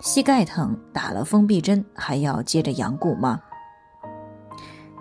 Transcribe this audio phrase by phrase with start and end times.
[0.00, 3.40] 膝盖疼，打了封闭针还要接着养骨吗？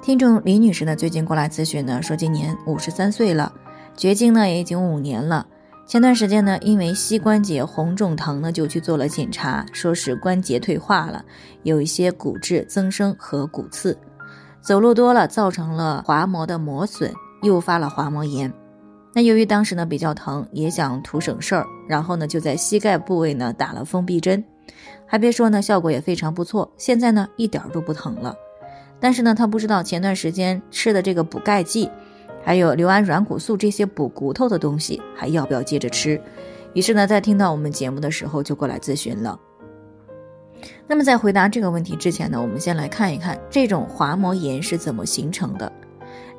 [0.02, 3.54] 听众李女士呢，最近过来咨询呢，说今年五十三岁了，
[3.96, 5.46] 绝经呢也已经五年了。
[5.86, 11.24] 前段时间呢，因为膝关节红肿疼呢，就去做了检查，说是关节退化了，
[11.62, 13.96] 有一些骨质增生和骨刺，
[14.62, 18.52] 走路多了造成了滑膜的磨损，诱发了滑膜炎。
[19.14, 24.44] 那由于当时呢比较疼，也想图省事儿，然后呢就在膝盖部位呢打了封闭针。
[25.06, 26.72] 还别说呢，效果也非常不错。
[26.78, 28.36] 现在呢，一点都不疼了。
[29.00, 31.90] 但是呢，他不知道前段时间吃的这个补钙剂，
[32.44, 36.20] 还有硫胺软骨素这些补骨头的东西，还要不要接着吃？
[36.74, 39.40] 于是呢，在听到我们节目的时候，就过来咨询了。
[40.88, 45.72] 那么在回答这个问题之前呢，我们先来看一看这种滑膜炎是怎么形成的。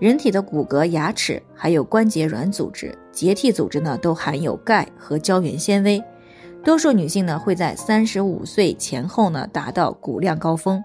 [0.00, 6.02] 人体的骨骼、牙齿还有关节软组织、结缔组织呢，都含有钙和胶原纤维。
[6.64, 10.82] 多数女性呢会在三十五岁前后呢达到骨量高峰，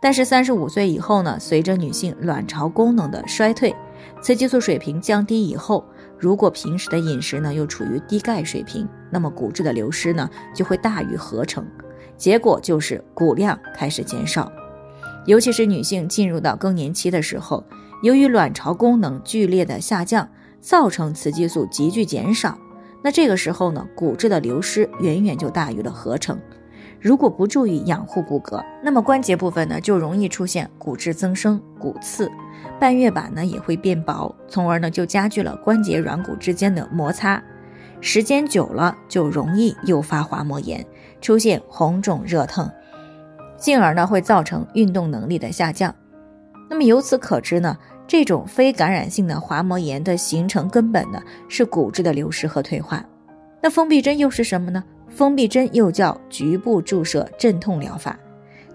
[0.00, 3.74] 但是三十五岁以后呢，随着女性卵巢功能的衰退，
[4.22, 5.84] 雌激素水平降低以后，
[6.18, 11.66] 如果平时的饮食呢又处于低钙水平，那么骨质的流失呢就会大于合成，
[12.16, 14.52] 结果就是骨量开始减少。
[15.26, 17.64] 尤其是女性进入到更年期的时候，
[18.02, 20.28] 由于卵巢功能剧烈的下降，
[20.60, 22.56] 造成雌激素急剧减少。
[23.02, 26.38] 那这个时候呢，骨质的流失远远就大于了合成。
[27.00, 32.30] 如果不注意养护骨骼，那么关节部分呢就容易出现骨质增生、骨刺，
[32.78, 37.42] 半月板呢也会变薄，从而呢就加剧了关节软骨之间的摩擦。
[38.02, 40.84] 时间久了就容易诱发滑膜炎，
[41.22, 42.70] 出现红肿热痛，
[43.56, 45.94] 进而呢会造成运动能力的下降。
[46.70, 47.76] 那么由此可知呢。
[48.06, 53.04] 这种非感染性的滑膜炎的形成根本呢是骨质的流失和退化。
[53.60, 54.82] 那封闭针又是什么呢？
[55.08, 58.18] 封闭针又叫局部注射镇痛疗法，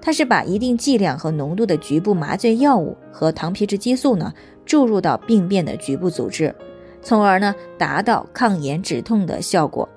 [0.02, 4.34] 它是把一定剂量和浓度的局部麻醉药物和糖皮质激素呢
[4.66, 6.56] 注入到病变的局部组织，
[7.02, 9.90] 从而呢达到抗炎止痛的效果。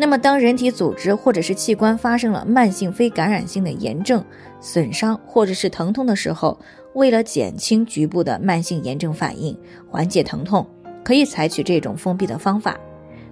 [0.00, 4.24] 那么当人体组织或者是器官发生了慢性非感染性的炎症
[4.60, 6.56] 损伤或者是疼痛的时候，
[6.94, 9.58] 为了减轻局部的慢性炎症反应，
[9.88, 10.64] 缓解疼痛，
[11.02, 12.78] 可以采取这种封闭的方法。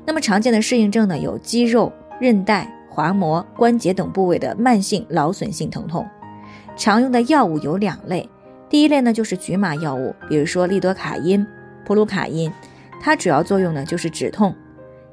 [0.04, 6.04] 那么常见的适应症呢，有肌肉、韧带、滑膜、关节等部位的慢性劳损性疼痛。
[6.76, 8.28] 常用的药物有两类，
[8.68, 11.46] 第一类呢就是局麻药物，比如说利多卡因、
[11.84, 12.50] 普鲁卡因，
[13.00, 14.52] 它主要作用呢就是止痛。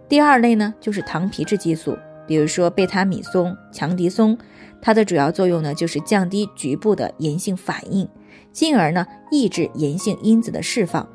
[0.08, 1.97] 第二类呢就是糖皮质激素，
[2.28, 4.38] 比如说贝他米松、强敌松，
[4.81, 8.08] 它的主要作用呢就是降低局部的炎性反应。
[8.52, 11.08] 进而呢，抑制炎性因子的释放。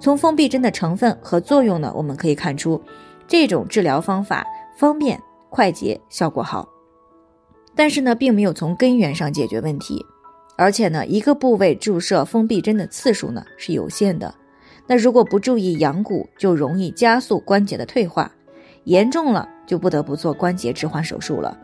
[0.00, 2.82] 从封闭针的成分和作用呢，我们可以看出，
[3.28, 4.44] 这种治疗方法
[4.76, 6.68] 方便、快捷、效果好。
[7.76, 10.04] 但是呢，并没有从根源上解决问题。
[10.56, 14.34] 而且呢，一个部位注射封闭针的次数呢是有限的。
[14.90, 18.28] 那如果不注意养骨，就容易加速关节的退化，
[18.82, 21.56] 严重了就不得不做关节置换手术了。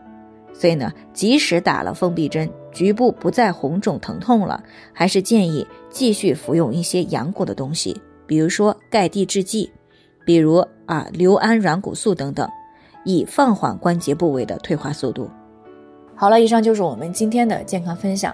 [0.53, 9.69] 所以呢，即使打了封闭针，局部不再红肿疼痛了，还是建议继续服用一些养骨的东西，比如说钙地制剂，
[10.25, 12.49] 比如啊硫胺软骨素等等，
[13.03, 15.29] 以放缓关节部位的退化速度。
[16.15, 18.33] 好了，以上就是我们今天的健康分享。